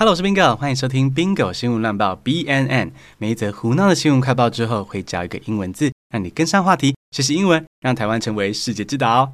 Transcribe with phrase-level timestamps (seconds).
[0.00, 2.92] Hello，我是 Bingo，欢迎收听 Bingo 新闻乱报 BNN。
[3.18, 9.32] 每一则胡闹的新闻快报之后，会教一个英文字，让你跟上话题，学习英文，让台湾成为世界之岛。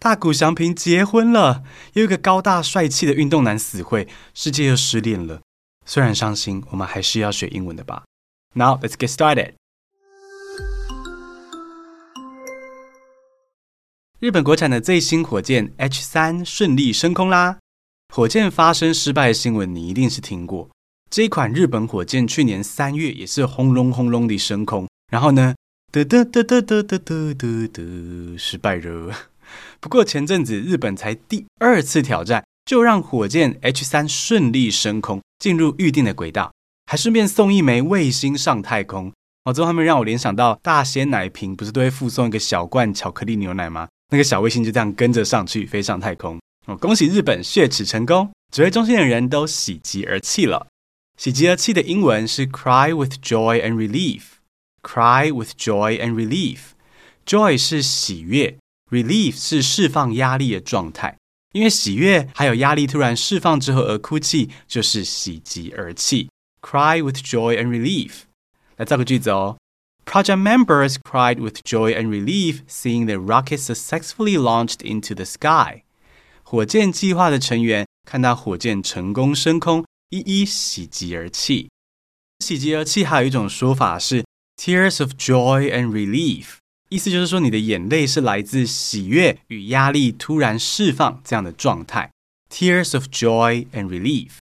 [0.00, 1.62] 大谷翔平结婚了，
[1.92, 5.40] 又一个高大帅气的运动男死会，世界又失恋了。
[5.86, 8.02] 虽然伤心，我们还是要学英文的吧。
[8.54, 9.52] Now let's get started。
[14.18, 17.58] 日本国产的最新火箭 H 三顺利升空啦！
[18.14, 20.68] 火箭发生失败的新闻，你一定是听过。
[21.08, 25.54] 这一款日本火箭去年三月也是轰隆轰隆的升空，然后呢，
[25.90, 29.14] 得得得得得得得得得，失败了。
[29.80, 36.52] 不过前阵子日本才第二次挑战，就让火箭 H 三顺利升空，进入预定的轨道，
[36.84, 39.10] 还顺便送一枚卫星上太空。
[39.46, 43.88] 哦，这画面让我联想到大仙奶瓶不是都会附送一个小罐巧克力牛奶吗？
[44.10, 46.38] 那个小卫星就这样跟着上去，飞上太空。
[46.66, 50.68] 哦，恭喜日本血耻成功，指挥中心的人都喜极而泣了。
[51.18, 54.22] 喜极而泣的英文是 cry with joy and relief。
[54.82, 56.72] cry with joy and relief。
[57.26, 58.58] joy 是喜悦
[58.90, 61.16] ，relief 是释放压力的状态。
[61.52, 66.28] 因为喜悦还有压力突然释放之后而哭泣，就是喜极而泣。
[66.60, 68.22] cry with joy and relief。
[68.76, 69.56] 来造个句子哦。
[70.04, 75.82] Project members cried with joy and relief seeing the rocket successfully launched into the sky.
[76.51, 81.69] 火箭计划的成员看到火箭成功升空，一一喜极而泣。
[82.39, 84.23] 喜极而泣还有一种说法是
[84.55, 86.57] tears of joy and relief，
[86.89, 92.11] 意思就是说你的眼泪是来自喜悦与压力突然释放这样的状态。
[92.49, 94.37] tears of joy and relief，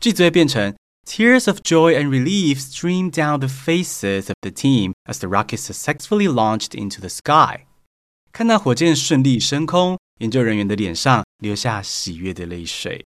[0.00, 0.76] 句子会变成
[1.08, 5.58] tears of joy and relief stream down the faces of the team as the rocket
[5.58, 7.66] successfully launched into the sky。
[8.30, 11.21] 看到火箭顺利升空， 研究人员的脸上。
[11.41, 13.03] 流下喜悦的泪水，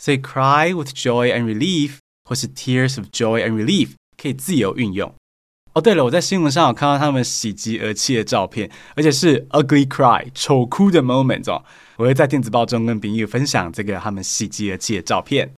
[0.00, 5.12] 所以 cry with joy and relief 或是 tears of joy and relief 可以自由运用。
[5.72, 11.64] 哦，对了，我在新闻上有看到他们喜极而泣的照片，而且是 ugly cry 丑哭的 moment 哦。
[11.96, 15.52] 我会在电子报中跟朋友分享这个他们喜极而泣的照片。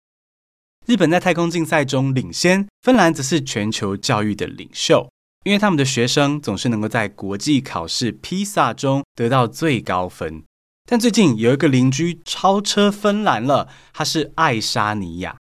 [0.86, 5.10] 日本在太空竞赛中领先，芬兰则是全球教育的领袖，
[5.44, 10.42] 因为他们的学生总是能够在国际考试 PISA 中得到最高分。
[10.86, 15.38] 但最近有一个邻居超车芬兰了，他是爱沙尼亚。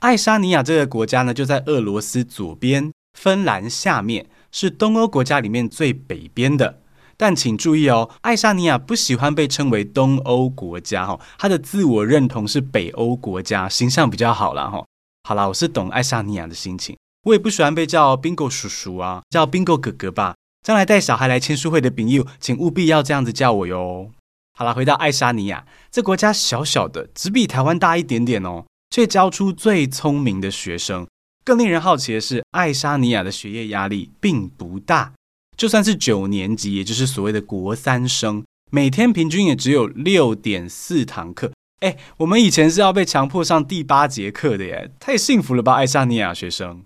[0.00, 6.80] 爱沙尼亚这个国家呢，就在俄罗斯左边，芬兰下面，是东欧国家里面最北边的。
[7.16, 14.84] 但请注意哦，爱沙尼亚不喜欢被称为东欧国家哈，他的自我认同是北欧国家，形象比较好啦哈。
[15.28, 20.34] 好啦，我是懂爱沙尼亚的心情，我也不喜欢被叫 Bingo 叔叔啊，叫 Bingo 哥哥吧。
[20.64, 24.10] 将来带小孩来签书会的朋友，请务必要这样子叫我哟。
[24.58, 31.06] 好了，回到爱沙尼亚，这国家小小的，只比台湾大一点点哦，却教出最聪明的学生。
[31.44, 35.12] 更令人好奇的是，爱沙尼亚的学业压力并不大，
[35.56, 41.52] 就算是九年级，也就是所谓的国三生，每天平均也只有六点四堂课。
[41.78, 46.82] 哎，我们以前是要被强迫上第八节课的耶，太幸福了吧，爱沙尼亚学生。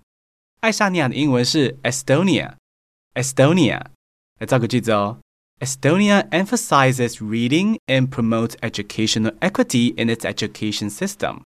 [0.59, 3.81] 爱沙尼亚的英文是 Estonia，Estonia，
[4.37, 5.17] 来造个句子哦。
[5.59, 11.41] Estonia emphasizes reading and promotes educational equity in its education system.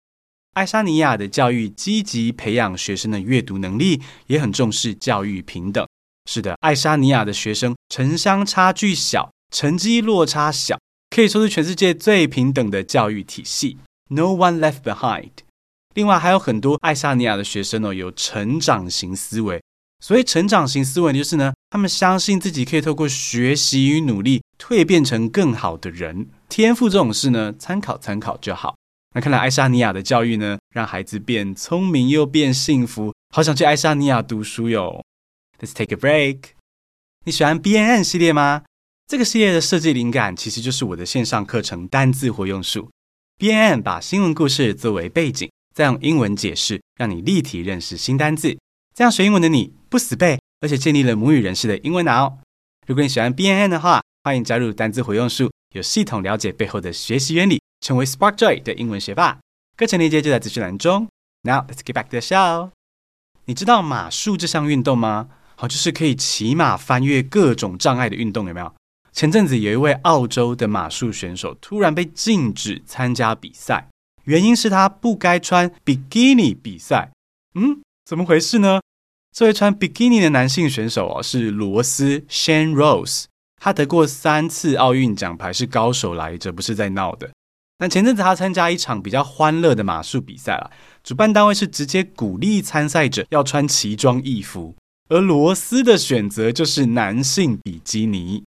[0.54, 5.86] 爱沙尼亚的教育积极培养学生的阅读能力，也很重视教育平等。
[6.30, 10.80] 是的，爱沙尼亚的学生城乡差距小，成绩落差小，
[11.10, 13.78] 可以说是全世界最平等的教育体系。
[14.10, 15.32] No one left behind。
[15.94, 19.62] 另外还有很多爱沙尼亚的学生哦，有成长型思维。
[20.00, 26.30] 所谓成长型思维就是呢，他们相信自己可以透过学习与努力蜕变成更好的人。
[26.48, 28.78] 天赋这种事呢，参考参考就好。
[29.14, 35.04] 那看来爱沙尼亚的教育呢，让孩子变聪明又变幸福，好想去爱沙尼亚读书哟。
[35.60, 36.52] Let's take a break。
[37.26, 38.64] 你喜欢 BNN 系列吗？
[39.06, 42.90] 这个系列的设计灵感其实就是我的线上课程单字活用术。
[43.38, 48.58] BNN 把新闻故事作为背景，再用英文解释，让你立体认识新单字。
[48.94, 52.40] 这样学英文的你不死背，而且建立了母语人士的英文脑。
[52.88, 59.38] 如果你喜欢 BNN 的话，欢迎加入单字活用术，有系统了解背后的学习原理，成为 Spark Joy 的英文学霸。
[59.78, 61.08] 课程链接就在资讯栏中。
[61.44, 62.72] Now let's get back to the show。
[63.46, 65.30] 你知道马术这项运动吗？
[65.56, 68.74] 好，就是可以骑马翻越各种障碍的运动，有没有？
[69.14, 73.88] 前阵子有一位澳洲的马术选手突然被禁止参加比赛，
[74.24, 77.12] 原因是他不该穿比基尼比赛。
[77.54, 77.82] 嗯？
[78.04, 78.82] 怎么回事呢？
[79.36, 83.26] 这位穿比基尼的男性选手哦，是罗斯 Shane Rose，
[83.62, 87.30] 他得过三次奥运奖牌，是高手来着，不是在闹的。
[87.80, 90.72] 那前阵子他参加一场比较欢乐的马术比赛了，
[91.04, 94.74] 主办单位是直接鼓励参赛者要穿奇装异服，
[95.10, 98.46] 而罗斯的选择就是男性比基尼。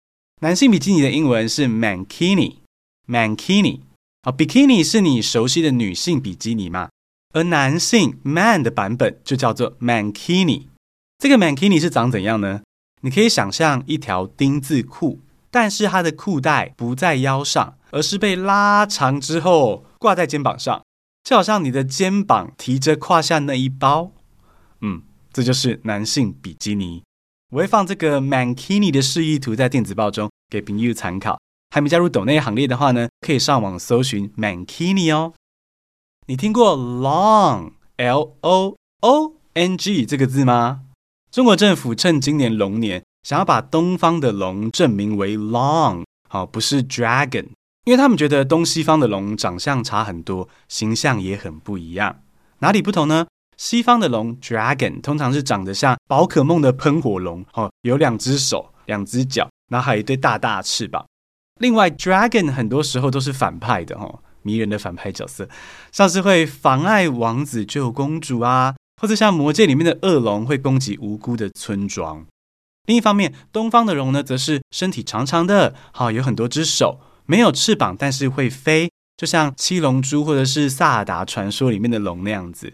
[0.42, 3.82] 男性比基尼的英文是 mankini，mankini。
[4.24, 6.90] 啊，bikini 是你熟悉的女性比基尼嘛？
[7.36, 10.64] 而男性 man 的版本就叫做 mankini。
[11.22, 12.64] 这个 mankini 是长怎样呢？
[13.02, 15.20] 你可以想象一条丁字裤，
[15.52, 17.76] 但是它的裤带不在腰上。
[17.92, 20.84] 而是被拉长之后挂在肩膀上，
[21.24, 24.14] 就好像你的肩膀提着胯下那一包。
[24.80, 27.04] 嗯，这就是男性比基尼。
[27.52, 31.38] 我会放这个 mankini 的示意图在电子报中给朋友参考。
[31.70, 35.34] 还没加入抖内行列的话呢，可以上网搜寻 mankini 哦。
[36.26, 40.86] 你听过 long l o o n g 这个字吗？
[41.32, 47.46] 中国政府趁今年龙年，想要把东方的龙正名为 long，好，不是 dragon。
[47.86, 52.20] 因为他们觉得东西方的龙长相差很多，形象也很不一样。
[52.60, 53.28] 哪里不同呢？
[53.56, 61.06] 西方的龙 dragon 通常是长得像宝可梦的喷火龙，哦，有两只手、两只脚，然后还有一对大大翅膀。
[61.62, 65.48] 另外，dragon 很多时候都是反派的，哦，迷人的反派角色，
[65.94, 72.24] 像是会妨碍王子救公主啊，或者像魔戒里面的恶龙会攻击无辜的村庄。
[72.86, 77.00] 另一方面，东方的龙呢，则是身体长长的，好，有很多只手。
[77.26, 82.74] 没有翅膀，但是会飞，就像七龙珠或者是萨尔达传说里面的龙那样子。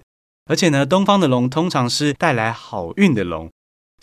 [0.50, 3.50] 而且呢，东方的龙通常是带来好运的龙，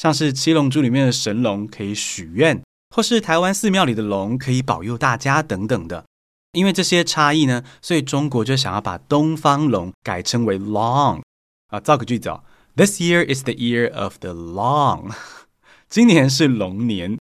[0.01, 2.63] 像是七龙珠里面的神龙可以许愿，
[2.97, 6.05] 或是台湾寺庙里的龙可以保佑大家等等的。
[6.53, 11.21] 因为这些差异呢，所以中国就想要把东方龙改称为 Long
[11.75, 12.41] 啊，造个句子哦
[12.77, 15.11] ，This year is the year of the Long，
[15.91, 17.19] 今年是龙年。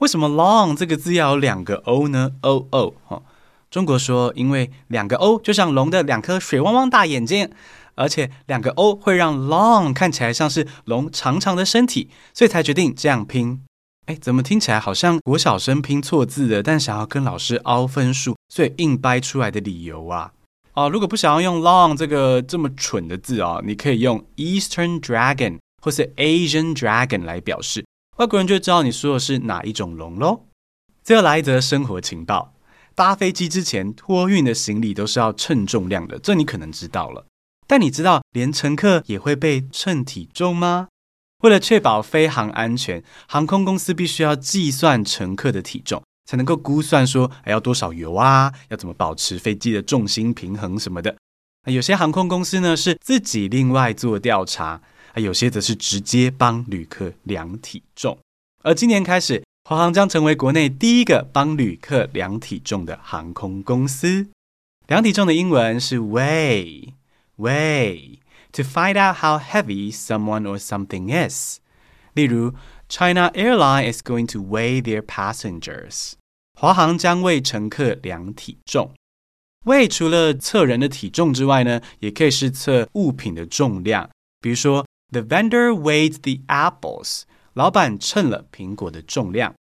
[0.00, 3.22] 为什么 long 这个字要有两个 o 呢？o o 哈，
[3.70, 7.48] 中国说，因为两个 o 就像龙的两颗水汪汪大眼睛，
[7.94, 13.62] 而且两个 o 会让 long 看起来像是龙长长的身体，所以才决定这样拼。
[14.04, 20.32] 哎，怎么听起来好像国小生拼错字的，但想要跟老师凹分数，所以硬掰出来的理由啊？
[20.74, 27.84] 哦，如果不想要用 long 这个这么蠢的字啊，你可以用 Eastern Dragon 或是 Asian Dragon 来表示。
[28.16, 30.46] 外国人就知道你说的是哪一种龙喽。
[31.02, 32.54] 最后来一则生活情报：
[32.94, 37.26] 搭飞机之前托运的行李都是要称重量的，这你可能知道了。
[37.66, 40.88] 但你知道连乘客也会被称体重吗？
[41.42, 51.16] 为了确保飞航安全，航空公司必须要计算乘客的体重，才能够估算说还要多少油啊，要怎么保持飞机的重心平衡什么的。
[51.66, 54.80] 有些航空公司呢是自己另外做调查。
[55.16, 58.18] 还有些则是直接帮旅客量体重，
[58.62, 64.26] 而今年开始，华航将成为国内第一个帮旅客量体重的航空公司。
[64.88, 71.60] 量体重的英文是 weigh，weigh，to find out how heavy someone or something is。
[72.14, 72.52] 例如
[72.88, 76.12] ，China Airline is going to weigh their passengers。
[76.58, 78.92] 华航将为乘客量体重。
[79.64, 84.10] weigh 除了测人的体重之外呢，也可以是测物品的重量，
[84.40, 84.84] 比如说。
[85.12, 87.22] The vendor weighed the apples。
[87.52, 89.54] 老板称了苹果的重量。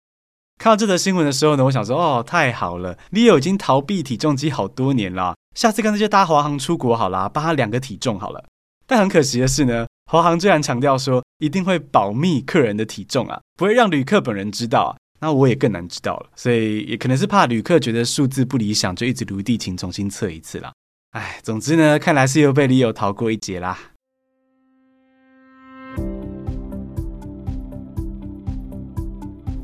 [0.57, 5.35] 看到这则新闻的时候呢，我想说，哦，太好了，Leo 已经逃避体重机好多年了。
[5.53, 8.45] 下次干脆就搭华航出国好了，帮他量个体重好了。
[8.87, 14.91] 但很可惜的是呢，华航居然强调说一定会保密客人的体重啊，不会让旅客本人知道啊。
[15.21, 20.73] 那我也更难知道了，所以也可能是怕旅客觉得数字不理想，就一直如地勤重新测一次啦。
[21.11, 23.79] 哎，总之呢，看来是又被 Leo 逃过一劫啦。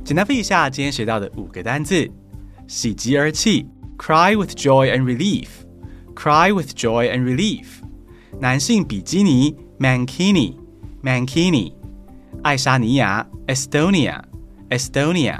[0.06, 2.10] 简单背一下今天学到的五个单字：
[2.70, 7.66] 喜极而泣 （cry with joy and relief），cry with joy and relief；
[8.40, 11.74] 男性比基尼 （mankini），mankini；
[12.44, 15.40] 爱沙尼亚 （Estonia），Estonia；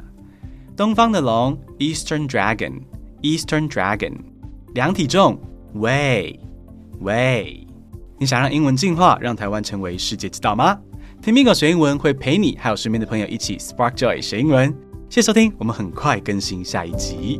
[0.76, 4.14] 东方的龙 （Eastern Dragon），Eastern Dragon；
[4.74, 5.40] 量体重
[5.76, 7.68] （weigh），weigh。
[8.20, 10.80] 你想让英文进化，让台湾成为世界之岛吗？
[11.22, 14.74] 听 Migo 学英文会陪你还有身边的朋友一起 Spark Joy 学英文。
[15.10, 17.40] 谢谢收听，我们很快更新下一集。